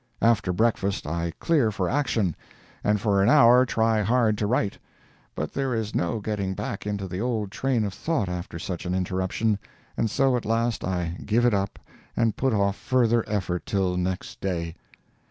After 0.23 0.51
breakfast 0.51 1.05
I 1.05 1.31
clear 1.39 1.69
for 1.69 1.87
action, 1.87 2.35
and 2.83 2.99
for 2.99 3.21
an 3.21 3.29
hour 3.29 3.67
try 3.67 4.01
hard 4.01 4.35
to 4.39 4.47
write; 4.47 4.79
but 5.35 5.53
there 5.53 5.75
is 5.75 5.93
no 5.93 6.19
getting 6.19 6.55
back 6.55 6.87
into 6.87 7.07
the 7.07 7.21
old 7.21 7.51
train 7.51 7.83
of 7.83 7.93
thought 7.93 8.27
after 8.27 8.57
such 8.57 8.87
an 8.87 8.95
interruption, 8.95 9.59
and 9.95 10.09
so 10.09 10.35
at 10.35 10.43
last 10.43 10.83
I 10.83 11.19
give 11.23 11.45
it 11.45 11.53
up 11.53 11.77
and 12.17 12.35
put 12.35 12.51
off 12.51 12.75
further 12.77 13.23
effort 13.27 13.67
till 13.67 13.95
next 13.95 14.41
day. 14.41 14.73